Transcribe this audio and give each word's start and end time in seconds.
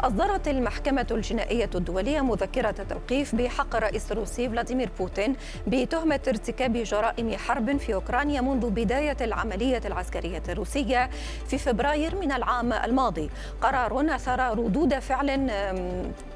أصدرت 0.00 0.48
المحكمة 0.48 1.06
الجنائية 1.10 1.70
الدولية 1.74 2.20
مذكرة 2.20 2.70
توقيف 2.70 3.34
بحق 3.34 3.76
الرئيس 3.76 4.12
الروسي 4.12 4.48
فلاديمير 4.48 4.90
بوتين 4.98 5.36
بتهمة 5.66 6.20
ارتكاب 6.28 6.72
جرائم 6.76 7.36
حرب 7.36 7.76
في 7.76 7.94
أوكرانيا 7.94 8.40
منذ 8.40 8.70
بداية 8.70 9.16
العملية 9.20 9.80
العسكرية 9.84 10.42
الروسية 10.48 11.10
في 11.46 11.58
فبراير 11.58 12.16
من 12.16 12.32
العام 12.32 12.72
الماضي. 12.72 13.30
قرار 13.60 14.14
أثار 14.14 14.58
ردود 14.58 14.98
فعل 14.98 15.50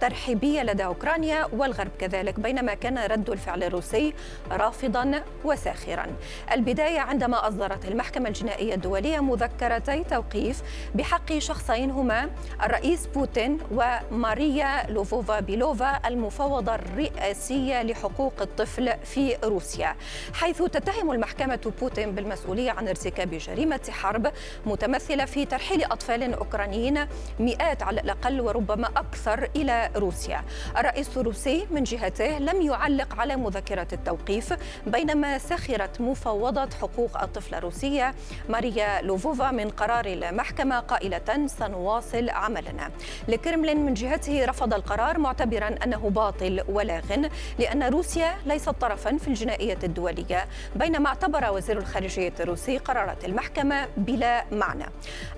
ترحيبية 0.01 0.63
لدى 0.63 0.85
أوكرانيا 0.85 1.47
والغرب 1.53 1.91
كذلك 1.99 2.41
بينما 2.41 2.75
كان 2.75 2.99
رد 2.99 3.31
الفعل 3.31 3.63
الروسي 3.63 4.15
رافضا 4.51 5.23
وساخرا. 5.45 6.07
البداية 6.53 7.01
عندما 7.01 7.49
أصدرت 7.49 7.85
المحكمة 7.85 8.29
الجنائية 8.29 8.75
الدولية 8.75 9.21
مذكرتي 9.21 10.05
توقيف 10.05 10.63
بحق 10.95 11.39
شخصين 11.39 11.91
هما 11.91 12.31
الرئيس 12.65 13.07
بوتين 13.07 13.54
وماريا 13.71 14.91
لوفوفا 14.91 15.41
بيلوفا 15.41 16.01
المفوضة 16.07 16.75
الرئاسية 16.75 17.83
لحقوق 17.83 18.33
الطفل 18.41 18.93
في 19.05 19.37
روسيا 19.45 19.97
حيث 20.35 20.63
تتهم 20.63 21.11
المحكمة 21.13 21.73
بوتين 21.81 22.15
بالمسؤولية 22.15 22.71
عن 22.71 22.89
ارتكاب 22.89 23.31
جريمة 23.31 23.81
حرب 23.91 24.33
متمثلة 24.67 25.25
في 25.25 25.45
ترحيل 25.45 25.85
أطفال 25.85 26.35
أوكرانيين 26.35 27.07
مئات 27.41 27.83
على 27.83 28.01
الأقل 28.01 28.41
وربما 28.41 28.87
أكثر 28.87 29.49
إلى 29.57 29.91
روسيا. 29.97 30.45
الرئيس 30.79 31.17
الروسي 31.17 31.67
من 31.71 31.83
جهته 31.83 32.39
لم 32.39 32.63
يعلق 32.63 33.15
على 33.21 33.37
مذكرة 33.37 33.89
التوقيف 33.93 34.55
بينما 34.87 35.39
سخرت 35.39 36.01
مفوضة 36.01 36.69
حقوق 36.81 37.23
الطفل 37.23 37.55
الروسية 37.55 38.15
ماريا 38.49 39.03
لوفوفا 39.03 39.51
من 39.51 39.71
قرار 39.71 40.05
المحكمة 40.07 40.81
قائلة 40.81 41.47
سنواصل 41.47 42.31
عملنا 42.31 42.91
الكرملين 43.47 43.87
من 43.87 43.95
جهته 43.95 44.45
رفض 44.45 44.75
القرار 44.75 45.19
معتبرا 45.19 45.75
أنه 45.85 46.11
باطل 46.11 46.65
ولاغ 46.69 47.29
لأن 47.59 47.83
روسيا 47.83 48.35
ليست 48.47 48.69
طرفا 48.69 49.17
في 49.17 49.29
الجنائية 49.29 49.79
الدولية 49.85 50.47
بينما 50.77 51.09
اعتبر 51.09 51.51
وزير 51.53 51.79
الخارجية 51.79 52.33
الروسي 52.41 52.79
قرارات 52.79 53.25
المحكمة 53.25 53.89
بلا 53.97 54.45
معنى. 54.53 54.85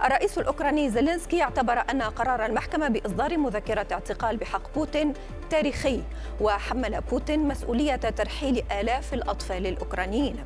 الرئيس 0.05 0.39
الأوكراني 0.39 0.91
زيلينسكي 0.91 1.43
اعتبر 1.43 1.83
أن 1.91 2.03
قرار 2.03 2.47
المحكمة 2.47 2.89
بإصدار 2.89 3.39
مذكرة 3.39 3.87
اعتقال 3.93 4.37
بحق 4.37 4.75
بوتين 4.75 5.15
تاريخي 5.51 6.03
وحمل 6.41 7.01
بوتين 7.11 7.49
مسؤولية 7.49 7.97
ترحيل 7.97 8.65
آلاف 8.81 9.15
الأطفال 9.15 9.67
الأوكرانيين. 9.67 10.37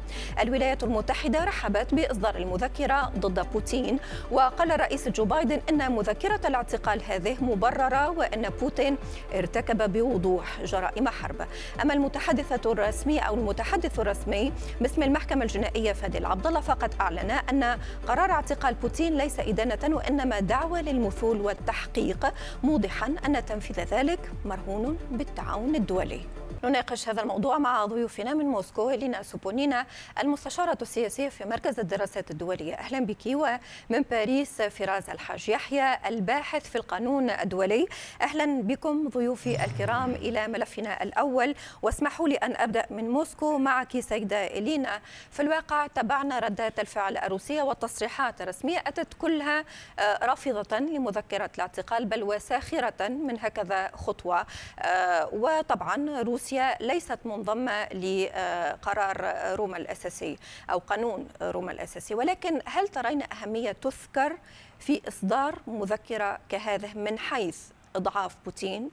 الولايات 0.42 0.82
المتحدة 0.84 1.44
رحبت 1.44 1.94
بإصدار 1.94 2.36
المذكرة 2.36 3.12
ضد 3.18 3.46
بوتين 3.52 3.98
وقال 4.30 4.72
الرئيس 4.72 5.08
جو 5.08 5.24
بايدن 5.24 5.60
إن 5.70 5.92
مذكرة 5.92 6.40
الاعتقال 6.44 7.02
هذه 7.08 7.36
مبررة 7.40 8.10
وأن 8.10 8.48
بوتين 8.60 8.96
ارتكب 9.34 9.92
بوضوح 9.92 10.62
جرائم 10.64 11.08
حرب 11.08 11.46
أما 11.82 11.94
المتحدثة 11.94 12.72
الرسمية 12.72 13.20
أو 13.20 13.34
المتحدث 13.34 14.00
الرسمي 14.00 14.52
باسم 14.80 15.02
المحكمة 15.02 15.42
الجنائية 15.42 15.92
فادي 15.92 16.18
العبد 16.18 16.46
الله 16.46 16.60
فقد 16.60 16.94
أعلن 17.00 17.30
أن 17.30 17.78
قرار 18.08 18.30
اعتقال 18.30 18.74
بوتين 18.74 19.16
ليس 19.16 19.40
إدانة 19.40 19.96
وإنما 19.96 20.40
دعوة 20.40 20.80
للمثول 20.80 21.40
والتحقيق 21.40 22.32
موضحا 22.62 23.14
أن 23.26 23.44
تنفيذ 23.44 23.80
ذلك 23.80 24.32
مرهون 24.44 24.89
بالتعاون 25.10 25.74
الدولي. 25.76 26.20
نناقش 26.64 27.08
هذا 27.08 27.22
الموضوع 27.22 27.58
مع 27.58 27.84
ضيوفنا 27.84 28.34
من 28.34 28.44
موسكو 28.44 28.90
لينا 28.90 29.22
سوبونينا 29.22 29.86
المستشارة 30.22 30.78
السياسية 30.82 31.28
في 31.28 31.44
مركز 31.44 31.80
الدراسات 31.80 32.30
الدولية. 32.30 32.74
أهلا 32.74 33.06
بك 33.06 33.26
ومن 33.26 34.02
باريس 34.10 34.62
فراز 34.62 35.10
الحاج 35.10 35.48
يحيى 35.48 35.98
الباحث 36.06 36.70
في 36.70 36.76
القانون 36.76 37.30
الدولي. 37.30 37.86
أهلا 38.22 38.62
بكم 38.62 39.08
ضيوفي 39.08 39.64
الكرام 39.64 40.10
إلى 40.10 40.48
ملفنا 40.48 41.02
الأول. 41.02 41.54
واسمحوا 41.82 42.28
لي 42.28 42.34
أن 42.34 42.56
أبدأ 42.56 42.86
من 42.90 43.10
موسكو. 43.10 43.58
معك 43.58 44.00
سيدة 44.00 44.46
إلينا. 44.46 45.00
في 45.30 45.42
الواقع 45.42 45.86
تابعنا 45.86 46.38
ردات 46.38 46.80
الفعل 46.80 47.16
الروسية 47.16 47.62
والتصريحات 47.62 48.40
الرسمية 48.40 48.78
أتت 48.86 49.14
كلها 49.14 49.64
آه، 49.98 50.24
رافضة 50.26 50.78
لمذكرة 50.78 51.50
الاعتقال 51.54 52.04
بل 52.04 52.22
وساخرة 52.22 53.08
من 53.08 53.38
هكذا 53.40 53.90
خطوة. 53.94 54.46
آه، 54.78 55.28
وطبعا 55.32 56.22
روسيا 56.22 56.49
روسيا 56.50 56.76
ليست 56.80 57.18
منضمة 57.24 57.84
لقرار 57.84 59.34
روما 59.56 59.76
الأساسي 59.76 60.38
أو 60.70 60.78
قانون 60.78 61.28
روما 61.42 61.72
الأساسي 61.72 62.14
ولكن 62.14 62.60
هل 62.64 62.88
ترين 62.88 63.22
أهمية 63.32 63.72
تذكر 63.72 64.36
في 64.78 65.00
إصدار 65.08 65.58
مذكرة 65.66 66.38
كهذه 66.48 66.98
من 66.98 67.18
حيث 67.18 67.70
إضعاف 67.96 68.36
بوتين؟ 68.44 68.90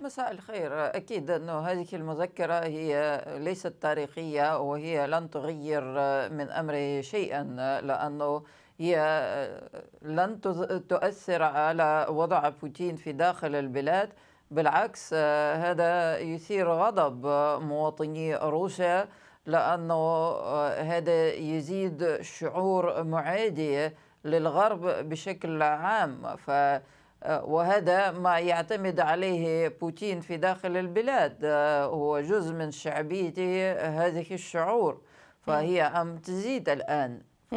مساء 0.00 0.30
الخير. 0.30 0.86
أكيد 0.96 1.30
أنه 1.30 1.60
هذه 1.60 1.86
المذكرة 1.92 2.64
هي 2.64 3.24
ليست 3.26 3.74
تاريخية 3.80 4.60
وهي 4.60 5.06
لن 5.06 5.30
تغير 5.30 5.82
من 6.28 6.50
أمر 6.50 7.02
شيئا 7.02 7.42
لأنه 7.82 8.42
هي 8.78 8.96
لن 10.02 10.40
تؤثر 10.88 11.42
على 11.42 12.06
وضع 12.10 12.48
بوتين 12.48 12.96
في 12.96 13.12
داخل 13.12 13.54
البلاد. 13.54 14.12
بالعكس 14.50 15.10
آه، 15.14 15.54
هذا 15.54 16.18
يثير 16.18 16.70
غضب 16.70 17.26
مواطني 17.62 18.36
روسيا 18.36 19.08
لأنه 19.46 19.94
آه، 19.94 20.82
هذا 20.82 21.32
يزيد 21.32 22.20
شعور 22.22 23.04
معادي 23.04 23.90
للغرب 24.24 24.86
بشكل 25.08 25.62
عام. 25.62 26.36
ف 26.36 26.50
آه، 27.22 27.44
وهذا 27.44 28.10
ما 28.10 28.38
يعتمد 28.38 29.00
عليه 29.00 29.68
بوتين 29.68 30.20
في 30.20 30.36
داخل 30.36 30.76
البلاد. 30.76 31.44
هو 31.84 32.20
جزء 32.20 32.54
من 32.54 32.70
شعبيته 32.70 33.72
هذه 33.72 34.34
الشعور 34.34 35.00
فهي 35.46 35.82
أم 35.82 36.16
تزيد 36.16 36.68
الآن. 36.68 37.22
ف 37.50 37.54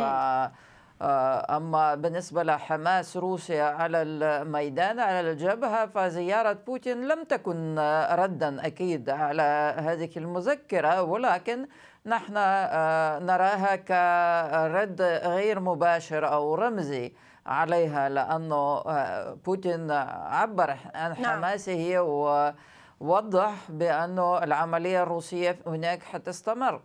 أما 1.01 1.95
بالنسبة 1.95 2.43
لحماس 2.43 3.17
روسيا 3.17 3.63
على 3.63 4.01
الميدان 4.01 4.99
على 4.99 5.31
الجبهة 5.31 5.85
فزيارة 5.85 6.53
بوتين 6.53 7.07
لم 7.07 7.23
تكن 7.23 7.79
ردا 8.11 8.67
أكيد 8.67 9.09
على 9.09 9.75
هذه 9.77 10.09
المذكرة 10.17 11.01
ولكن 11.01 11.67
نحن 12.05 12.33
آه، 12.37 13.19
نراها 13.19 13.75
كرد 13.75 15.01
غير 15.01 15.59
مباشر 15.59 16.33
أو 16.33 16.55
رمزي 16.55 17.13
عليها 17.45 18.09
لأنه 18.09 18.55
آه، 18.55 19.33
بوتين 19.45 19.91
عبر 19.91 20.69
عن 20.95 21.15
نعم. 21.21 21.25
حماسه 21.25 21.99
ووضح 21.99 23.53
بأنه 23.69 24.43
العملية 24.43 25.03
الروسية 25.03 25.59
هناك 25.67 26.03
حتستمر 26.03 26.81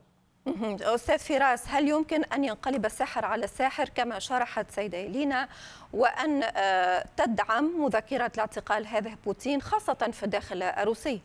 أستاذ 0.83 1.19
فراس 1.19 1.65
هل 1.69 1.89
يمكن 1.89 2.25
أن 2.25 2.45
ينقلب 2.45 2.87
السحر 2.87 3.25
على 3.25 3.45
الساحر 3.45 3.89
كما 3.89 4.19
شرحت 4.19 4.71
سيدة 4.71 5.01
إلينا 5.01 5.49
وأن 5.93 6.43
آه، 6.57 7.05
تدعم 7.17 7.85
مذكرة 7.85 8.31
الاعتقال 8.35 8.87
هذه 8.87 9.17
بوتين 9.25 9.63
خاصة 9.63 10.11
في 10.13 10.23
الداخل 10.23 10.63
الروسي؟ 10.63 11.21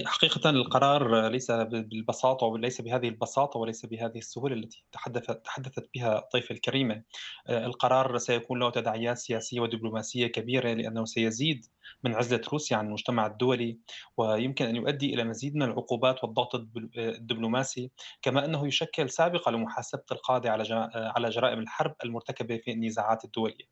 حقيقة 0.00 0.50
القرار 0.50 1.28
ليس 1.28 1.50
بالبساطة 1.50 2.46
وليس 2.46 2.80
بهذه 2.80 3.08
البساطة 3.08 3.58
وليس 3.58 3.86
بهذه 3.86 4.18
السهولة 4.18 4.54
التي 4.54 4.84
تحدثت 4.92 5.44
تحدثت 5.44 5.90
بها 5.94 6.24
الضيفة 6.24 6.54
الكريمة. 6.54 7.02
آه، 7.48 7.66
القرار 7.66 8.18
سيكون 8.18 8.58
له 8.58 8.70
تداعيات 8.70 9.18
سياسية 9.18 9.60
ودبلوماسية 9.60 10.26
كبيرة 10.26 10.72
لأنه 10.72 11.04
سيزيد 11.04 11.66
من 12.04 12.14
عزلة 12.14 12.40
روسيا 12.52 12.76
عن 12.76 12.86
المجتمع 12.86 13.26
الدولي 13.26 13.78
ويمكن 14.16 14.64
أن 14.64 14.76
يؤدي 14.76 15.14
إلى 15.14 15.24
مزيد 15.24 15.54
من 15.56 15.62
العقوبات 15.62 16.24
والضغط 16.24 16.54
الدبلوماسي 16.96 17.90
كما 18.22 18.44
أنه 18.44 18.66
يشكل 18.66 19.10
سابقة 19.10 19.50
لمحاسبة 19.50 20.04
القاضي 20.12 20.48
على 20.48 20.64
على 20.94 21.28
جرائم 21.30 21.58
الحرب 21.58 21.94
المرتكبة 22.04 22.56
في 22.56 22.72
النزاعات 22.72 23.24
الدولية. 23.24 23.71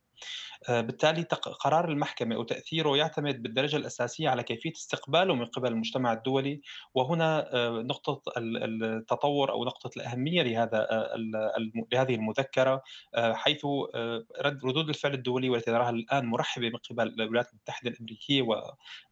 آه، 0.68 0.80
بالتالي 0.80 1.22
قرار 1.60 1.88
المحكمة 1.88 2.36
وتأثيره 2.36 2.96
يعتمد 2.96 3.42
بالدرجة 3.42 3.76
الأساسية 3.76 4.28
على 4.28 4.42
كيفية 4.42 4.72
استقباله 4.72 5.34
من 5.34 5.44
قبل 5.44 5.68
المجتمع 5.68 6.12
الدولي. 6.12 6.60
وهنا 6.94 7.54
آه، 7.54 7.70
نقطة 7.70 8.22
التطور 8.36 9.50
أو 9.52 9.64
نقطة 9.64 9.90
الأهمية 9.96 10.42
لهذا 10.42 10.88
آه، 10.90 11.16
لهذه 11.92 12.14
المذكرة 12.14 12.82
حيث 13.16 13.64
ردود 14.40 14.88
الفعل 14.88 15.14
الدولي 15.14 15.50
والتي 15.50 15.70
نراها 15.70 15.90
الآن 15.90 16.26
مرحبة 16.26 16.68
من 16.68 16.76
قبل 16.90 17.08
الولايات 17.20 17.50
المتحدة 17.52 17.90
الأمريكية 17.90 18.42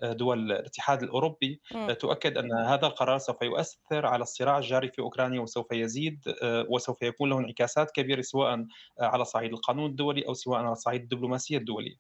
ودول 0.03 0.53
الاتحاد 0.53 1.03
الأوروبي 1.03 1.61
تؤكد 2.01 2.39
أن 2.39 2.53
هذا 2.53 2.87
القرار 2.87 3.19
سوف 3.19 3.43
يؤثر 3.43 4.07
على 4.07 4.23
الصراع 4.23 4.59
الجاري 4.59 4.89
في 4.89 5.03
أوكرانيا 5.03 5.41
وسوف 5.41 5.73
يزيد 5.73 6.21
وسوف 6.45 7.03
يكون 7.03 7.31
له 7.31 7.39
انعكاسات 7.39 7.91
كبيرة 7.91 8.21
سواء 8.21 8.67
على 9.01 9.25
صعيد 9.25 9.53
القانون 9.53 9.91
الدولي 9.91 10.29
أو 10.29 10.35
سواء 10.35 10.59
على 10.61 10.75
صعيد 10.75 10.98
الدبلوماسية 11.03 11.59
الدولية. 11.59 11.97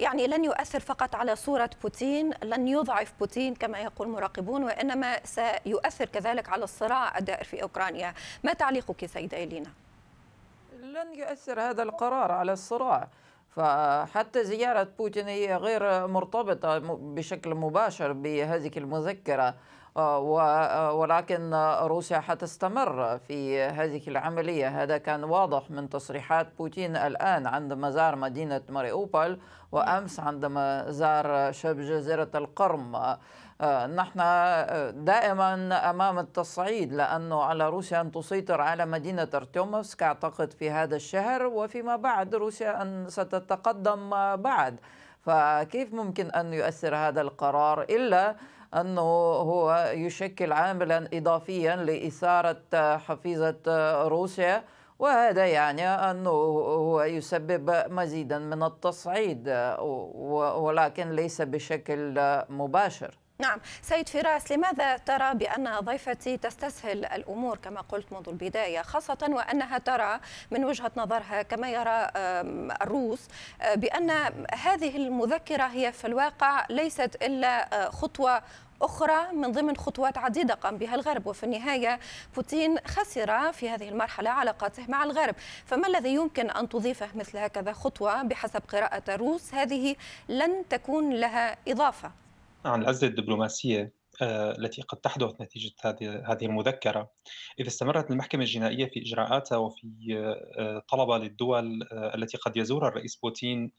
يعني 0.00 0.26
لن 0.26 0.44
يؤثر 0.44 0.80
فقط 0.80 1.14
على 1.14 1.36
صورة 1.36 1.70
بوتين 1.82 2.30
لن 2.42 2.68
يضعف 2.68 3.12
بوتين 3.20 3.54
كما 3.54 3.78
يقول 3.78 4.08
مراقبون 4.08 4.64
وإنما 4.64 5.20
سيؤثر 5.24 6.04
كذلك 6.04 6.48
على 6.48 6.64
الصراع 6.64 7.18
الدائر 7.18 7.44
في 7.44 7.62
أوكرانيا. 7.62 8.14
ما 8.44 8.52
تعليقك 8.52 9.06
سيدة 9.06 9.44
إلينا؟ 9.44 9.70
لن 10.80 11.14
يؤثر 11.14 11.60
هذا 11.60 11.82
القرار 11.82 12.32
على 12.32 12.52
الصراع. 12.52 13.08
فحتى 13.56 14.44
زيارة 14.44 14.88
بوتين 14.98 15.28
هي 15.28 15.56
غير 15.56 16.06
مرتبطة 16.06 16.78
بشكل 16.88 17.54
مباشر 17.54 18.12
بهذه 18.12 18.70
المذكرة. 18.76 19.54
ولكن 20.92 21.54
روسيا 21.82 22.20
حتستمر 22.20 23.18
في 23.18 23.62
هذه 23.62 24.08
العملية. 24.08 24.82
هذا 24.82 24.98
كان 24.98 25.24
واضح 25.24 25.70
من 25.70 25.88
تصريحات 25.88 26.48
بوتين 26.58 26.96
الآن 26.96 27.46
عندما 27.46 27.90
زار 27.90 28.16
مدينة 28.16 28.62
ماريوبول 28.68 29.38
وأمس 29.72 30.20
عندما 30.20 30.90
زار 30.90 31.52
شبه 31.52 31.82
جزيرة 31.82 32.30
القرم. 32.34 33.16
نحن 33.94 34.18
دائما 35.04 35.90
أمام 35.90 36.18
التصعيد 36.18 36.92
لأنه 36.92 37.42
على 37.42 37.68
روسيا 37.68 38.00
أن 38.00 38.12
تسيطر 38.12 38.60
على 38.60 38.86
مدينة 38.86 39.28
أرتيوموفسك 39.34 40.02
أعتقد 40.02 40.52
في 40.52 40.70
هذا 40.70 40.96
الشهر 40.96 41.46
وفيما 41.46 41.96
بعد 41.96 42.34
روسيا 42.34 42.82
أن 42.82 43.06
ستتقدم 43.08 44.10
بعد. 44.36 44.80
فكيف 45.20 45.94
ممكن 45.94 46.30
أن 46.30 46.52
يؤثر 46.52 46.96
هذا 46.96 47.20
القرار؟ 47.20 47.82
إلا 47.82 48.36
أنه 48.74 49.00
هو 49.50 49.92
يشكل 49.94 50.52
عاملا 50.52 51.08
إضافيا 51.12 51.76
لإثارة 51.76 52.96
حفيظة 52.96 53.62
روسيا. 54.08 54.64
وهذا 54.98 55.46
يعني 55.46 55.88
أنه 55.88 56.30
هو 56.30 57.02
يسبب 57.02 57.92
مزيدا 57.92 58.38
من 58.38 58.62
التصعيد 58.62 59.48
ولكن 60.58 61.10
ليس 61.10 61.42
بشكل 61.42 62.14
مباشر. 62.48 63.18
نعم. 63.42 63.60
سيد 63.82 64.08
فراس 64.08 64.52
لماذا 64.52 64.96
ترى 64.96 65.34
بأن 65.34 65.78
ضيفتي 65.80 66.36
تستسهل 66.36 67.04
الأمور 67.04 67.56
كما 67.56 67.80
قلت 67.80 68.12
منذ 68.12 68.28
البداية 68.28 68.82
خاصة 68.82 69.18
وأنها 69.28 69.78
ترى 69.78 70.20
من 70.50 70.64
وجهة 70.64 70.90
نظرها 70.96 71.42
كما 71.42 71.70
يرى 71.70 72.10
الروس 72.82 73.28
آه، 73.60 73.74
بأن 73.74 74.10
هذه 74.54 74.96
المذكرة 74.96 75.64
هي 75.64 75.92
في 75.92 76.06
الواقع 76.06 76.66
ليست 76.70 77.16
إلا 77.22 77.86
آه، 77.86 77.90
خطوة 77.90 78.42
أخرى 78.82 79.32
من 79.32 79.52
ضمن 79.52 79.76
خطوات 79.76 80.18
عديدة 80.18 80.54
قام 80.54 80.76
بها 80.76 80.94
الغرب. 80.94 81.26
وفي 81.26 81.44
النهاية 81.44 82.00
بوتين 82.36 82.78
خسر 82.86 83.52
في 83.52 83.70
هذه 83.70 83.88
المرحلة 83.88 84.30
علاقاته 84.30 84.84
مع 84.88 85.04
الغرب. 85.04 85.34
فما 85.66 85.88
الذي 85.88 86.14
يمكن 86.14 86.50
أن 86.50 86.68
تضيفه 86.68 87.08
مثل 87.14 87.38
هكذا 87.38 87.72
خطوة 87.72 88.22
بحسب 88.22 88.62
قراءة 88.68 89.02
الروس؟ 89.08 89.54
هذه 89.54 89.96
لن 90.28 90.68
تكون 90.68 91.10
لها 91.10 91.56
إضافة. 91.68 92.27
عن 92.64 92.82
العزة 92.82 93.06
الدبلوماسية 93.06 93.98
آه، 94.22 94.58
التي 94.58 94.82
قد 94.82 94.98
تحدث 94.98 95.40
نتيجة 95.40 95.72
هذه 96.02 96.46
المذكرة. 96.46 97.10
إذا 97.60 97.68
استمرت 97.68 98.10
المحكمة 98.10 98.42
الجنائية 98.42 98.86
في 98.86 99.02
إجراءاتها 99.02 99.58
وفي 99.58 99.88
آه، 100.58 100.82
طلبها 100.88 101.18
للدول 101.18 101.82
آه، 101.92 102.14
التي 102.14 102.36
قد 102.36 102.56
يزورها 102.56 102.88
الرئيس 102.88 103.16
بوتين 103.16 103.72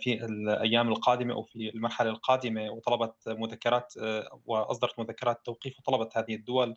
في 0.00 0.24
الأيام 0.24 0.88
القادمة 0.88 1.34
أو 1.34 1.42
في 1.42 1.70
المرحلة 1.74 2.10
القادمة 2.10 2.70
وطلبت 2.70 3.14
مذكرات 3.28 3.94
وأصدرت 4.46 4.98
مذكرات 4.98 5.40
توقيف 5.44 5.78
وطلبت 5.78 6.16
هذه 6.16 6.34
الدول 6.34 6.74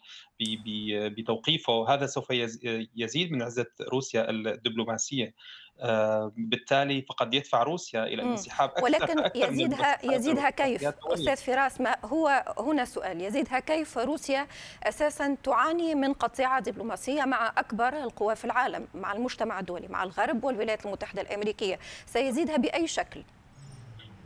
بتوقيفه. 1.18 1.94
هذا 1.94 2.06
سوف 2.06 2.28
يزيد 2.96 3.32
من 3.32 3.42
عزة 3.42 3.68
روسيا 3.82 4.30
الدبلوماسية. 4.30 5.34
بالتالي 6.38 7.02
فقد 7.02 7.34
يدفع 7.34 7.64
روسيا 7.64 8.04
إلى 8.04 8.22
الانسحاب 8.22 8.70
أكثر 8.70 8.84
ولكن 8.84 9.20
أكثر 9.20 9.52
يزيدها 9.52 10.06
يزيدها 10.16 10.50
كيف؟ 10.50 10.84
أستاذ 10.88 11.36
فراس 11.38 11.82
ما 11.82 11.96
هو 12.06 12.44
هنا 12.60 12.86
سؤال. 12.86 13.22
يزيدها 13.22 13.60
كيف 13.60 13.98
روسيا 13.98 14.48
أساسا 14.84 15.38
تعاني 15.44 15.96
من 15.96 16.14
قطيعة 16.14 16.60
دبلوماسية 16.60 17.24
مع 17.26 17.54
أكبر 17.58 17.88
القوى 18.04 18.36
في 18.36 18.46
العالم 18.46 18.88
مع 18.94 19.14
المجتمع 19.14 19.60
الدولي 19.60 19.88
مع 19.88 20.04
الغرب 20.04 20.44
والولايات 20.44 20.86
المتحدة 20.86 21.22
الأمريكية؟ 21.22 21.80
سيزيدها 22.06 22.58
بأي 22.58 22.88
شكل؟ 22.88 23.24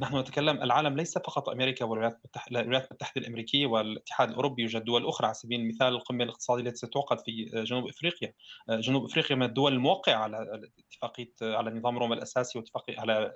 نحن 0.02 0.18
نتكلم 0.18 0.62
العالم 0.64 0.98
ليس 0.98 1.18
فقط 1.18 1.50
أمريكا 1.50 1.86
والولايات 1.86 2.16
المتحده 2.16 2.60
الولايات 2.60 2.88
المتحدة 2.92 3.22
الأمريكية 3.22 3.66
والاتحاد 3.66 4.30
الأوروبي 4.30 4.62
يوجد 4.62 4.84
دول 4.84 5.08
أخرى 5.08 5.26
على 5.26 5.34
سبيل 5.34 5.60
المثال 5.60 5.88
القمة 5.88 6.24
الاقتصادية 6.24 6.64
التي 6.64 6.78
ستعقد 6.78 7.20
في 7.20 7.46
جنوب 7.54 7.88
إفريقيا. 7.88 8.34
جنوب 8.70 9.06
إفريقيا 9.06 9.36
من 9.36 9.44
الدول 9.44 9.74
الموقعة 9.74 10.16
على 10.16 10.62
اتفاقية 10.94 11.34
على 11.42 11.72
نظام 11.72 11.98
روما 11.98 12.16
الأساسي 12.16 12.60
واتفاقيه 12.60 13.00
على 13.00 13.32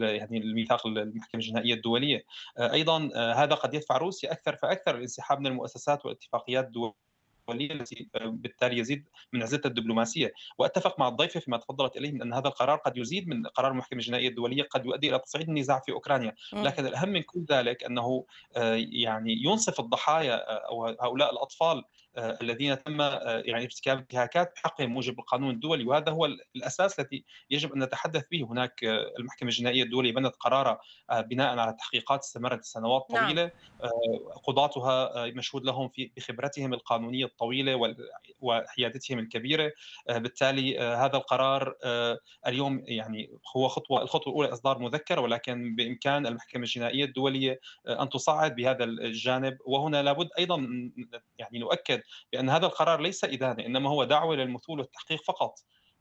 يعني 0.00 0.38
الميثاق 0.38 0.86
المحكمة 0.86 1.40
الجنائية 1.40 1.74
الدولية. 1.74 2.24
أيضا 2.58 3.10
هذا 3.14 3.54
قد 3.54 3.74
يدفع 3.74 3.96
روسيا 3.96 4.32
أكثر 4.32 4.56
فأكثر 4.56 4.94
الانسحاب 4.94 5.40
من 5.40 5.46
المؤسسات 5.46 6.06
والاتفاقيات 6.06 6.64
الدوليه 6.64 7.09
الدوليه 7.40 7.72
التي 7.72 8.08
بالتالي 8.14 8.78
يزيد 8.78 9.08
من 9.32 9.42
عزتها 9.42 9.68
الدبلوماسية. 9.68 10.32
وأتفق 10.58 10.98
مع 10.98 11.08
الضيفة 11.08 11.40
فيما 11.40 11.56
تفضلت 11.56 11.96
إليه 11.96 12.12
من 12.12 12.22
أن 12.22 12.32
هذا 12.32 12.48
القرار 12.48 12.76
قد 12.76 12.96
يزيد 12.96 13.28
من 13.28 13.46
قرار 13.46 13.70
المحكمه 13.70 13.98
الجنائية 13.98 14.28
الدولية 14.28 14.62
قد 14.62 14.86
يؤدي 14.86 15.08
إلى 15.08 15.18
تصعيد 15.18 15.48
النزاع 15.48 15.80
في 15.80 15.92
أوكرانيا. 15.92 16.34
لكن 16.52 16.86
الأهم 16.86 17.08
من 17.08 17.22
كل 17.22 17.44
ذلك 17.50 17.84
أنه 17.84 18.24
آه، 18.56 18.74
يعني 18.74 19.44
ينصف 19.44 19.80
الضحايا 19.80 20.50
آه، 20.50 20.68
أو 20.68 20.86
هؤلاء 20.86 21.32
الأطفال 21.32 21.84
آه، 22.09 22.09
الذين 22.18 22.82
تم 22.82 23.00
يعني 23.00 23.64
ارتكاب 23.64 23.98
انتهاكات 23.98 24.52
بحقهم 24.56 24.90
موجب 24.90 25.18
القانون 25.18 25.54
الدولي. 25.54 25.84
وهذا 25.84 26.12
هو 26.12 26.26
الأساس 26.56 27.00
الذي 27.00 27.24
يجب 27.50 27.72
أن 27.72 27.82
نتحدث 27.82 28.24
به 28.30 28.46
هناك 28.50 28.84
المحكمة 29.18 29.48
الجنائية 29.48 29.82
الدولية 29.82 30.12
بنت 30.12 30.36
قرارها 30.36 30.80
بناء 31.12 31.58
على 31.58 31.76
تحقيقات 31.78 32.20
استمرت 32.20 32.64
سنوات 32.64 33.06
نعم. 33.10 33.24
طويلة. 33.24 33.50
قضاتها 34.44 35.26
مشهود 35.26 35.64
لهم 35.64 35.88
في 35.88 36.10
بخبرتهم 36.16 36.74
القانونية 36.74 37.24
الطويلة 37.24 37.94
وحيادتهم 38.40 39.18
الكبيرة. 39.18 39.72
آه، 40.08 40.18
بالتالي 40.18 40.80
آه، 40.80 41.06
هذا 41.06 41.16
القرار 41.16 41.74
آه، 41.84 42.18
اليوم 42.46 42.82
يعني 42.86 43.30
هو 43.56 43.68
خطوة 43.68 44.02
الخطوة 44.02 44.32
الأولى 44.32 44.52
إصدار 44.52 44.78
مذكرة. 44.78 45.20
ولكن 45.20 45.74
بإمكان 45.74 46.26
المحكمة 46.26 46.62
الجنائية 46.62 47.04
الدولية 47.04 47.60
أن 47.88 48.08
تصعد 48.08 48.54
بهذا 48.54 48.84
الجانب. 48.84 49.58
وهنا 49.64 50.02
لابد 50.02 50.28
أيضا 50.38 50.56
يعني 51.38 51.58
نؤكد 51.58 51.99
بان 52.32 52.50
هذا 52.50 52.66
القرار 52.66 53.00
ليس 53.00 53.24
إدانة 53.24 53.66
إنما 53.66 53.90
هو 53.90 54.04
دعوة 54.04 54.36
للمثول 54.36 54.80
والتحقيق 54.80 55.22
فقط. 55.24 55.54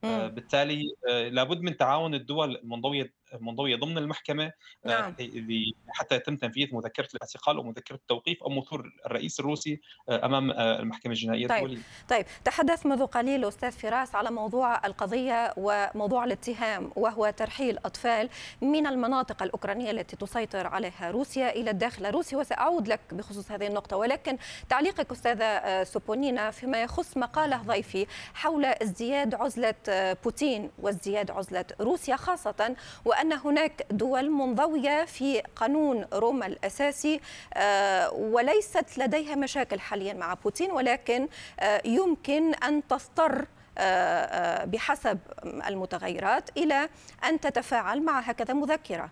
بالتالي 0.04 0.84
لابد 1.08 1.62
من 1.62 1.78
تعاون 1.78 2.16
الدول 2.16 2.56
المنضوية 2.56 3.14
منضويه 3.40 3.76
ضمن 3.76 3.98
المحكمة 3.98 4.44
آه، 4.86 4.88
نعم. 4.88 5.16
حتى 5.90 6.16
يتم 6.16 6.36
تنفيذ 6.36 6.76
مذكرة 6.76 7.08
الاعتقال 7.16 7.58
أو 7.58 7.64
مذكره 7.64 7.96
التوقيف 7.96 8.44
أو 8.44 8.50
مثور 8.50 8.92
الرئيس 9.06 9.40
الروسي 9.40 9.82
آه، 10.10 10.26
أمام 10.26 10.52
آه، 10.52 10.80
المحكمة 10.80 11.12
الجنائية 11.12 11.48
طيب. 11.48 11.58
الدولية. 11.58 11.82
طيب 12.10 12.26
تحدث 12.46 12.86
منذ 12.86 13.06
قليل 13.06 13.46
أستاذ 13.46 13.72
فراس 13.72 14.16
على 14.16 14.32
موضوع 14.32 14.86
القضية 14.86 15.54
وموضوع 15.58 16.24
الاتهام 16.24 16.92
وهو 16.96 17.30
ترحيل 17.38 17.78
أطفال 17.78 18.30
من 18.62 18.88
المناطق 18.88 19.44
الأوكرانية 19.44 19.92
التي 19.92 20.16
تسيطر 20.16 20.68
عليها 20.68 21.12
روسيا 21.12 21.50
إلى 21.50 21.72
الداخل 21.72 22.06
الروسي 22.06 22.36
وسأعود 22.36 22.88
لك 22.88 23.00
بخصوص 23.12 23.52
هذه 23.52 23.68
النقطة 23.68 23.98
ولكن 23.98 24.38
تعليقك 24.70 25.12
أستاذة 25.12 25.84
سوبونينا 25.84 26.52
فيما 26.52 26.82
يخص 26.82 27.18
مقاله 27.18 27.58
ضيفي 27.58 28.08
حول 28.34 28.66
ازدياد 28.66 29.36
عزلة 29.36 29.76
بوتين 30.24 30.72
وازدياد 30.80 31.32
عزلة 31.32 31.66
روسيا 31.82 32.16
خاصة 32.16 32.76
وأن 33.06 33.19
هناك 33.22 33.86
دول 33.92 34.30
منضوية 34.30 35.06
في 35.06 35.42
قانون 35.56 36.06
روما 36.14 36.46
الأساسي 36.46 37.22
آه، 37.54 38.12
وليست 38.14 38.98
لديها 38.98 39.36
مشاكل 39.36 39.80
حاليا 39.80 40.14
مع 40.14 40.34
بوتين 40.34 40.72
ولكن 40.72 41.28
آه، 41.60 41.82
يمكن 41.86 42.54
أن 42.54 42.88
تضطر 42.88 43.46
آه، 43.78 44.66
بحسب 44.66 45.20
المتغيرات 45.44 46.58
إلى 46.58 46.90
أن 47.24 47.40
تتفاعل 47.40 48.02
مع 48.06 48.20
هكذا 48.20 48.54
مذكرة. 48.54 49.10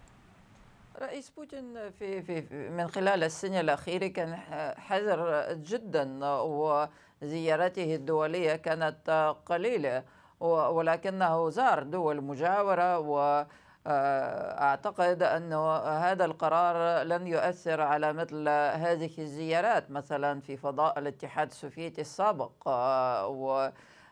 رئيس 1.01 1.29
بوتين 1.29 1.91
في, 1.99 2.21
في 2.21 2.41
من 2.69 2.87
خلال 2.87 3.23
السنة 3.23 3.59
الأخيرة 3.59 4.07
كان 4.07 4.35
حذر 4.77 5.53
جدا 5.53 6.25
وزيارته 6.25 7.95
الدولية 7.95 8.55
كانت 8.55 9.35
قليلة 9.45 10.03
ولكنه 10.39 11.49
زار 11.49 11.83
دول 11.83 12.21
مجاورة 12.21 12.99
و 12.99 13.45
أعتقد 13.87 15.23
أن 15.23 15.53
هذا 15.83 16.25
القرار 16.25 17.03
لن 17.03 17.27
يؤثر 17.27 17.81
على 17.81 18.13
مثل 18.13 18.49
هذه 18.49 19.11
الزيارات 19.17 19.91
مثلا 19.91 20.41
في 20.41 20.57
فضاء 20.57 20.99
الاتحاد 20.99 21.47
السوفيتي 21.47 22.01
السابق. 22.01 22.51
آه، 22.67 23.27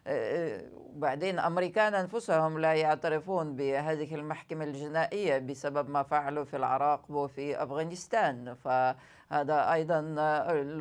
وبعدين 0.05 1.39
آه، 1.39 1.47
أمريكان 1.47 1.93
أنفسهم 1.93 2.59
لا 2.59 2.73
يعترفون 2.73 3.55
بهذه 3.55 4.15
المحكمة 4.15 4.63
الجنائية 4.63 5.37
بسبب 5.37 5.89
ما 5.89 6.03
فعلوا 6.03 6.43
في 6.43 6.57
العراق 6.57 7.01
وفي 7.09 7.63
أفغانستان. 7.63 8.55
فهذا 8.55 9.73
أيضا 9.73 10.01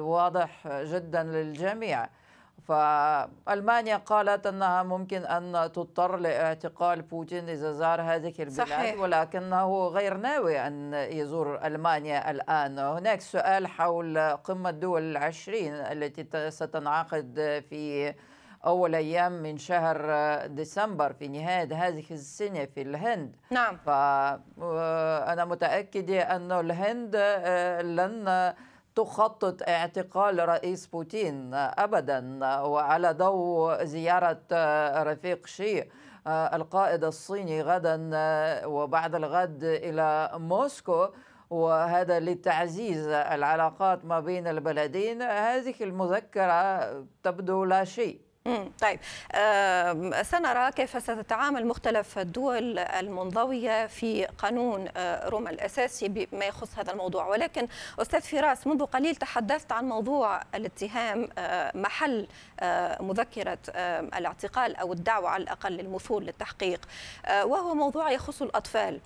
واضح 0.00 0.68
جدا 0.68 1.22
للجميع. 1.22 2.08
فألمانيا 2.68 3.97
قالت 3.97 4.47
أنها 4.47 4.83
ممكن 4.83 5.25
أن 5.25 5.73
تضطر 5.73 6.16
لاعتقال 6.16 7.02
بوتين 7.02 7.49
إذا 7.49 7.73
زار 7.73 8.00
هذه 8.02 8.35
البلاد 8.38 8.68
صحيح. 8.68 9.00
ولكنه 9.00 9.87
غير 9.88 10.16
ناوي 10.16 10.66
أن 10.66 10.94
يزور 10.94 11.66
ألمانيا 11.66 12.30
الآن. 12.30 12.78
هناك 12.78 13.21
سؤال 13.21 13.66
حول 13.66 14.18
قمة 14.18 14.71
دول 14.71 15.02
العشرين 15.02 15.73
التي 15.75 16.50
ستنعقد 16.50 17.64
في 17.71 18.14
أول 18.66 18.94
أيام 18.94 19.33
من 19.42 19.59
شهر 19.59 19.97
ديسمبر 20.47 21.12
في 21.12 21.28
نهاية 21.28 21.75
هذه 21.87 22.04
السنة 22.11 22.64
في 22.64 22.83
الهند. 22.83 23.37
نعم. 23.50 23.76
فأنا 23.76 25.44
متأكدة 25.44 26.37
أن 26.37 26.52
الهند 26.52 27.12
آه، 27.16 27.83
لن 27.83 28.54
تخطط 28.96 29.62
اعتقال 29.68 30.48
رئيس 30.48 30.86
بوتين 30.86 31.54
ابدا 31.54 32.40
وعلى 32.60 33.12
ضوء 33.12 33.84
زيارة 33.84 34.42
رفيق 35.02 35.46
شي 35.46 35.84
القائد 36.26 37.04
الصيني 37.04 37.62
غدا 37.62 38.10
وبعد 38.66 39.14
الغد 39.14 39.64
إلى 39.64 40.30
موسكو. 40.34 41.08
وهذا 41.50 42.20
لتعزيز 42.20 43.06
العلاقات 43.08 44.04
ما 44.04 44.20
بين 44.20 44.46
البلدين. 44.46 45.22
هذه 45.22 45.74
المذكرة 45.80 47.04
تبدو 47.22 47.64
لا 47.64 47.84
شيء. 47.84 48.24
طيب. 48.80 49.00
سنرى 50.22 50.72
كيف 50.72 51.02
ستتعامل 51.02 51.66
مختلف 51.66 52.18
الدول 52.18 52.78
المنضوية 52.78 53.86
في 53.86 54.24
قانون 54.24 54.88
آه، 54.96 55.28
روما 55.28 55.50
الأساسي 55.50 56.08
بما 56.08 56.44
يخص 56.44 56.78
هذا 56.78 56.92
الموضوع. 56.92 57.26
ولكن 57.26 57.68
أستاذ 57.98 58.20
فراس 58.20 58.66
منذ 58.66 58.84
قليل 58.84 59.16
تحدثت 59.16 59.72
عن 59.72 59.88
موضوع 59.88 60.42
الاتهام 60.54 61.28
آه، 61.38 61.72
محل 61.76 62.26
آه، 62.60 63.02
مذكرة 63.02 63.58
الاعتقال 64.16 64.76
أو 64.76 64.92
الدعوة 64.92 65.28
على 65.28 65.42
الأقل 65.42 65.72
للمثول 65.72 66.24
للتحقيق 66.24 66.80
وهو 67.30 67.74
موضوع 67.74 68.10
يخص 68.10 68.42
الأطفال. 68.42 69.00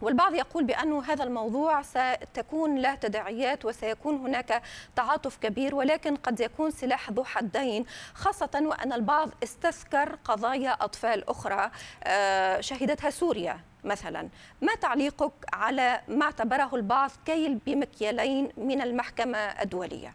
والبعض 0.00 0.34
يقول 0.34 0.64
بأن 0.64 0.92
هذا 0.92 1.24
الموضوع 1.24 1.82
ستكون 1.82 2.78
له 2.78 2.94
تداعيات 2.94 3.64
وسيكون 3.64 4.16
هناك 4.16 4.62
تعاطف 4.96 5.36
كبير 5.36 5.74
ولكن 5.74 6.16
قد 6.16 6.40
يكون 6.40 6.70
سلاح 6.70 7.10
ذو 7.10 7.24
حدين 7.24 7.84
خاصة 8.14 8.50
وأن 8.54 8.92
البعض 8.92 9.30
استذكر 9.42 10.18
قضايا 10.24 10.70
أطفال 10.70 11.28
أخرى 11.28 11.70
آه، 12.04 12.60
شهدتها 12.60 13.10
سوريا 13.10 13.60
مثلا. 13.84 14.28
ما 14.62 14.74
تعليقك 14.74 15.32
على 15.52 16.00
ما 16.08 16.24
اعتبره 16.24 16.70
البعض 16.76 17.10
كيل 17.26 17.54
بمكيالين 17.66 18.48
من 18.56 18.82
المحكمة 18.82 19.38
الدولية؟ 19.38 20.14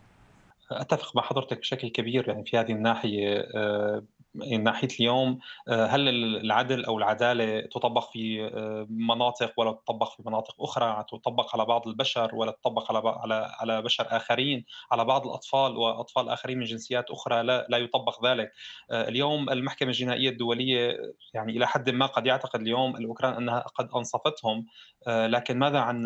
أتفق 0.72 1.16
مع 1.16 1.22
حضرتك 1.22 1.58
بشكل 1.58 1.88
كبير 1.88 2.28
يعني 2.28 2.46
في 2.46 2.58
هذه 2.58 2.72
الناحية 2.72 3.40
آه، 3.56 4.04
من 4.36 4.64
ناحية 4.64 4.88
اليوم 5.00 5.40
آه، 5.68 5.86
هل 5.86 6.10
العدل 6.10 6.86
أو 6.86 6.98
العدالة 6.98 7.62
تطبق 7.62 8.12
في 8.12 8.46
آه، 8.54 8.88
مناطق 8.90 9.54
ولا 9.58 9.72
تطبق 9.72 10.16
في 10.16 10.24
مناطق 10.26 10.56
أخرى؟ 10.62 11.06
تطبق 11.10 11.56
على 11.56 11.66
بعض 11.66 11.88
البشر 11.88 12.36
ولا 12.36 12.52
تطبق 12.52 12.92
على 12.92 13.10
على 13.10 13.52
على 13.60 13.82
بشر 13.82 14.08
آخرين؟ 14.10 14.66
على 14.92 15.06
بعض 15.06 15.28
الأطفال 15.28 15.78
وأطفال 15.78 16.30
آخرين 16.30 16.58
من 16.58 16.64
جنسيات 16.64 17.12
أخرى 17.12 17.44
لا 17.44 17.68
لا 17.70 17.78
يطبق 17.78 18.26
ذلك. 18.26 18.52
آه، 18.92 19.10
اليوم 19.10 19.50
المحكمة 19.50 19.90
الجنائية 19.90 20.30
الدولية 20.30 20.98
يعني 21.34 21.58
إلى 21.58 21.68
حد 21.68 21.90
ما 21.90 22.06
قد 22.06 22.26
يعتقد 22.26 22.62
اليوم 22.62 22.96
الأوكران 22.96 23.34
أنها 23.34 23.60
قد 23.60 23.90
أنصفتهم 23.96 24.66
لكن 25.08 25.60
ماذا 25.60 25.80
عن 25.80 26.04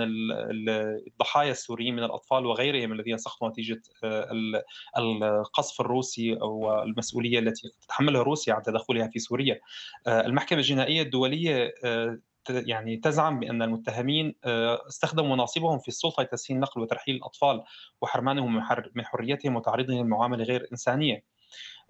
الضحايا 1.07 1.51
السوريين 1.51 1.95
من 1.95 2.03
الأطفال 2.03 2.45
وغيرهم 2.45 2.91
الذين 2.91 3.17
سقطوا 3.17 3.49
نتيجة 3.49 3.81
القصف 4.97 5.81
الروسي 5.81 6.33
أو 6.41 6.83
المسؤوليه 6.83 7.39
التي 7.39 7.69
تتحمل 7.81 8.14
تحملها 8.15 8.23
روسيا 8.23 8.53
عن 8.53 8.61
تدخلها 8.61 9.07
في 9.07 9.19
سوريا. 9.19 9.59
آه، 10.07 10.25
المحكمة 10.25 10.59
الجنائية 10.59 11.01
الدولية 11.01 11.73
آه، 11.83 12.19
يعني 12.49 12.97
تزعم 12.97 13.39
بأن 13.39 13.61
المتهمين 13.61 14.35
آه، 14.43 14.87
استخدموا 14.87 15.35
مناصبهم 15.35 15.79
في 15.79 15.87
السلطة 15.87 16.23
لتسهيل 16.23 16.59
نقل 16.59 16.81
وترحيل 16.81 17.15
الأطفال 17.15 17.63
وحرمانهم 18.01 18.61
من 18.95 19.05
حريتهم 19.05 19.55
وتعريضهم 19.55 20.05
لمعاملة 20.05 20.43
غير 20.43 20.67
إنسانية. 20.71 21.35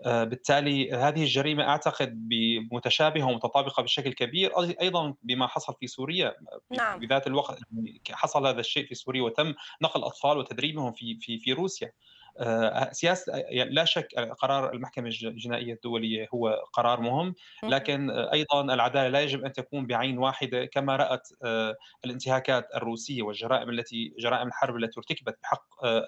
بالتالي 0.05 0.91
هذه 0.91 1.23
الجريمة 1.23 1.63
أعتقد 1.63 2.29
متشابهة 2.71 3.25
ومتطابقة 3.25 3.83
بشكل 3.83 4.13
كبير 4.13 4.51
أيضا 4.81 5.13
بما 5.23 5.47
حصل 5.47 5.73
في 5.79 5.87
سوريا. 5.87 6.35
نعم. 6.77 6.99
بذات 6.99 7.27
الوقت 7.27 7.59
يعني 7.71 8.01
حصل 8.11 8.47
هذا 8.47 8.59
الشيء 8.59 8.85
في 8.85 8.95
سوريا 8.95 9.21
وتم 9.21 9.53
نقل 9.81 9.99
الأطفال 9.99 10.37
وتدريبهم 10.37 10.91
في 10.91 11.17
في 11.21 11.39
في 11.39 11.53
روسيا. 11.53 11.91
سياسه 12.91 13.33
يعني 13.35 13.69
لا 13.69 13.85
شك 13.85 14.15
قرار 14.15 14.73
المحكمة 14.73 15.07
الجنائية 15.07 15.73
الدولية 15.73 16.27
هو 16.33 16.63
قرار 16.73 17.01
مهم 17.01 17.35
لكن 17.63 18.09
أيضا 18.09 18.61
العدالة 18.61 19.07
لا 19.07 19.21
يجب 19.21 19.45
أن 19.45 19.53
تكون 19.53 19.87
بعين 19.87 20.17
واحدة 20.17 20.65
كما 20.65 20.95
رأت 20.95 21.27
آه، 21.43 21.75
الانتهاكات 22.05 22.75
الروسية 22.75 23.21
والجرائم 23.21 23.69
التي 23.69 24.13
جرائم 24.19 24.47
الحرب 24.47 24.75
التي 24.75 24.99
ارتكبت 24.99 25.37
بحق 25.43 25.65
آه، 25.83 26.07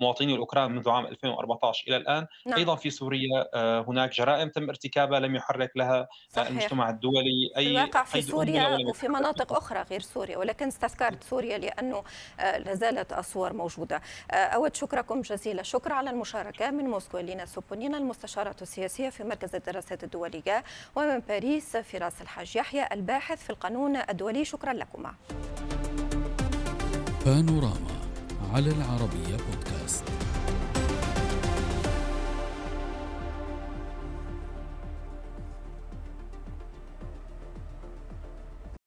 المواطنين 0.00 0.30
الأوكران 0.30 0.72
منذ 0.72 0.88
عام 0.88 1.06
2014 1.06 1.84
إلى 1.88 1.96
الآن. 1.96 2.26
نعم. 2.46 2.58
أيضا 2.58 2.74
في 2.74 2.90
سوريا 2.90 3.50
هناك 3.88 4.12
جرائم 4.12 4.48
تم 4.48 4.68
ارتكابها 4.68 5.20
لم 5.20 5.36
يحرك 5.36 5.72
لها 5.76 6.08
صحيح. 6.28 6.48
المجتمع 6.48 6.90
الدولي 6.90 7.50
أي 7.56 7.66
الواقع 7.66 8.04
في 8.04 8.22
سوريا 8.22 8.78
وفي 8.88 9.08
مناطق 9.08 9.52
أخرى 9.52 9.82
غير 9.90 10.00
سوريا 10.00 10.38
ولكن 10.38 10.66
استذكرت 10.66 11.24
سوريا 11.24 11.58
لأنه 11.58 12.04
لا 12.38 12.74
زالت 12.74 13.12
الصور 13.12 13.52
موجودة. 13.52 14.00
أود 14.30 14.76
شكركم 14.76 15.20
جزيلا. 15.20 15.59
الشكر 15.60 15.92
على 15.92 16.10
المشاركة 16.10 16.70
من 16.70 16.84
موسكو 16.84 17.18
لينا 17.18 17.46
سوبونينا 17.46 17.98
المستشارة 17.98 18.56
السياسية 18.62 19.08
في 19.08 19.24
مركز 19.24 19.54
الدراسات 19.54 20.04
الدولية 20.04 20.64
ومن 20.96 21.18
باريس 21.18 21.76
فراس 21.76 22.22
الحاج 22.22 22.56
يحيى 22.56 22.86
الباحث 22.92 23.42
في 23.44 23.50
القانون 23.50 23.96
الدولي. 23.96 24.44
شكرا 24.44 24.72
لكما. 24.72 25.14
بانوراما 27.26 28.00
على 28.54 28.70
العربية 28.70 29.36
بودكاست. 29.36 30.04